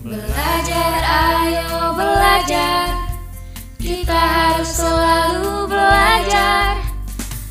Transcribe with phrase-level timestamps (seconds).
[0.00, 2.88] Belajar, ayo belajar.
[3.76, 6.80] Kita harus selalu belajar.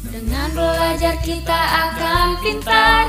[0.09, 3.05] Dengan belajar kita akan pintar.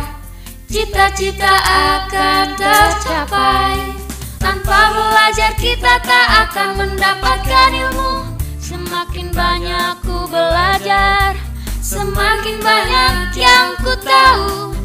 [0.68, 3.96] Cita-cita akan tercapai.
[4.36, 8.36] Tanpa belajar kita tak akan mendapatkan ilmu.
[8.60, 11.32] Semakin banyak ku belajar,
[11.80, 14.76] semakin banyak yang ku tahu.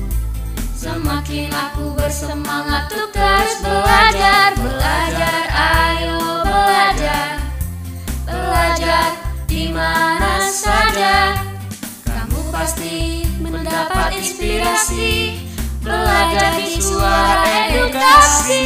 [0.72, 3.15] Semakin aku bersemangat untuk
[14.66, 15.38] inspirasi,
[15.86, 18.66] belajar di suara edukasi.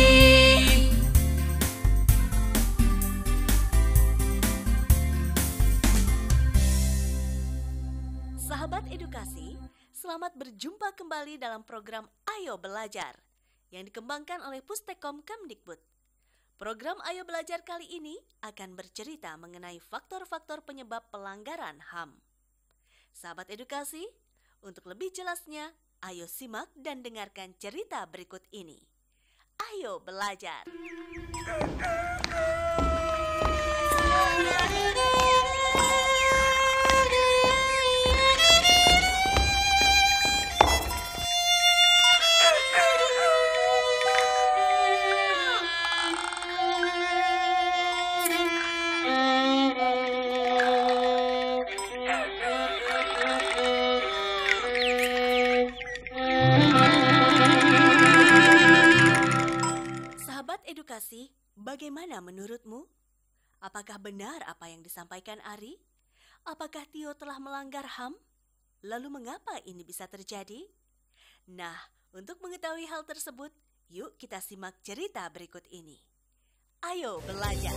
[8.39, 9.59] Sahabat edukasi,
[9.91, 12.07] selamat berjumpa kembali dalam program
[12.39, 13.19] Ayo Belajar
[13.75, 15.83] yang dikembangkan oleh Pustekom Kemdikbud.
[16.55, 22.15] Program Ayo Belajar kali ini akan bercerita mengenai faktor-faktor penyebab pelanggaran HAM.
[23.11, 24.07] Sahabat edukasi,
[24.59, 25.71] untuk lebih jelasnya,
[26.05, 28.79] ayo simak dan dengarkan cerita berikut ini.
[29.75, 30.63] Ayo belajar.
[63.89, 65.73] Apakah benar apa yang disampaikan Ari?
[66.45, 68.13] Apakah Tio telah melanggar HAM?
[68.85, 70.61] Lalu mengapa ini bisa terjadi?
[71.49, 71.73] Nah,
[72.13, 73.49] untuk mengetahui hal tersebut,
[73.89, 75.97] yuk kita simak cerita berikut ini.
[76.85, 77.73] Ayo belajar.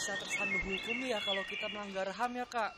[0.00, 2.72] Bisa tersandung hukum ya kalau kita melanggar HAM ya kak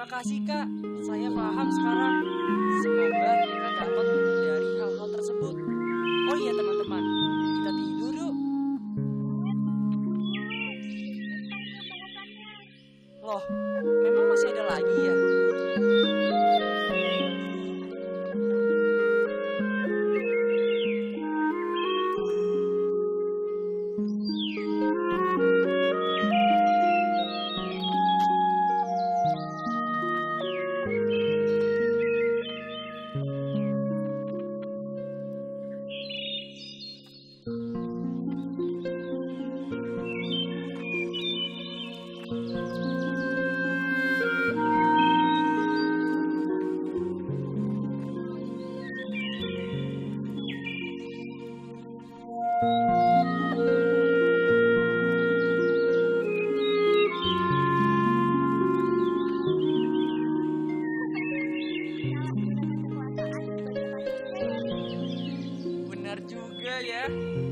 [0.00, 0.64] Terima kasih kak,
[1.04, 2.24] saya paham sekarang.
[2.80, 5.54] Semoga kita dapat menghindari hal-hal tersebut.
[6.24, 7.04] Oh iya teman-teman,
[7.60, 8.34] kita tidur yuk.
[13.20, 13.44] Loh,
[14.00, 15.19] memang masih ada lagi ya?
[66.80, 67.49] 可以。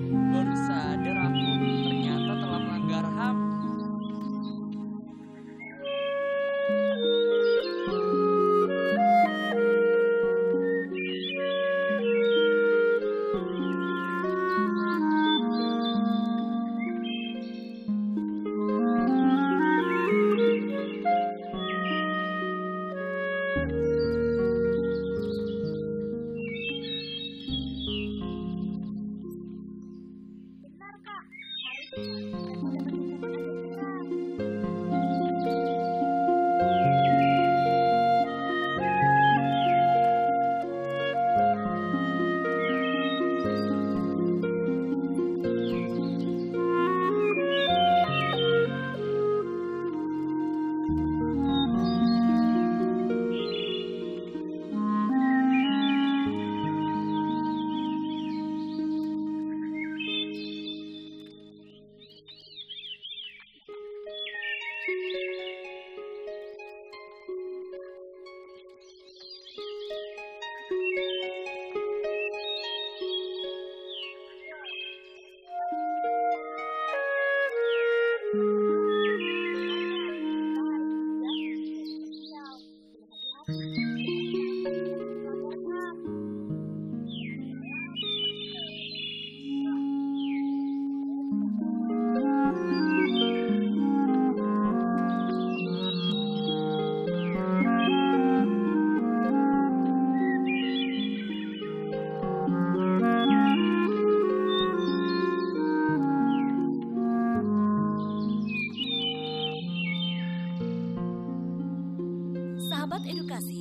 [112.88, 113.60] Sahabat edukasi,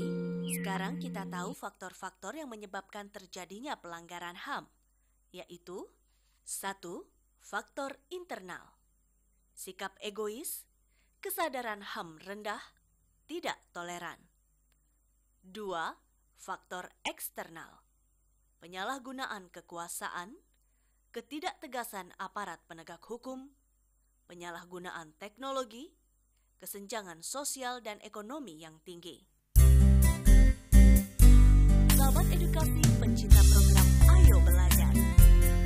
[0.55, 4.71] sekarang kita tahu faktor-faktor yang menyebabkan terjadinya pelanggaran HAM,
[5.35, 5.83] yaitu
[6.47, 7.03] satu,
[7.43, 8.63] Faktor internal.
[9.51, 10.63] Sikap egois,
[11.19, 12.71] kesadaran HAM rendah,
[13.27, 14.15] tidak toleran.
[15.43, 15.99] Dua,
[16.39, 17.83] Faktor eksternal.
[18.63, 20.39] Penyalahgunaan kekuasaan,
[21.11, 23.51] ketidaktegasan aparat penegak hukum,
[24.31, 25.96] penyalahgunaan teknologi,
[26.57, 29.21] kesenjangan sosial dan ekonomi yang tinggi.
[31.93, 33.87] Sahabat edukasi pencinta program
[34.17, 34.93] Ayo Belajar.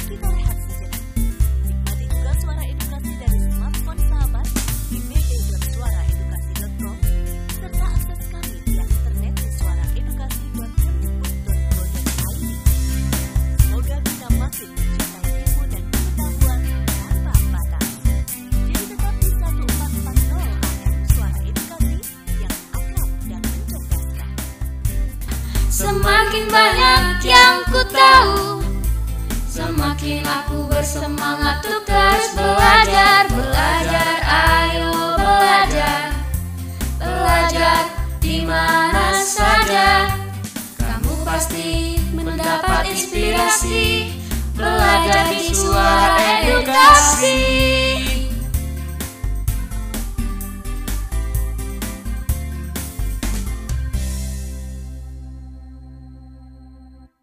[0.08, 1.04] Kita rehat sejenak.
[1.64, 3.12] Nikmati juga suara edukasi
[25.82, 28.62] Semakin banyak yang ku tahu
[29.50, 36.14] Semakin aku bersemangat untuk terus belajar Belajar, ayo belajar
[37.02, 37.82] Belajar
[38.22, 40.22] di mana saja.
[40.78, 44.14] Kamu pasti mendapat inspirasi
[44.54, 47.42] Belajar di suara edukasi